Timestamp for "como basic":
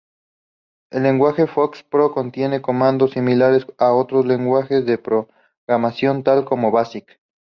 6.43-7.19